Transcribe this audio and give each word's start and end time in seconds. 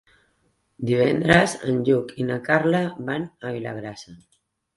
Divendres 0.89 1.53
en 1.73 1.77
Lluc 1.89 2.15
i 2.23 2.25
na 2.31 2.39
Carla 2.49 2.81
van 3.11 3.29
a 3.45 3.53
Vilagrassa. 3.59 4.17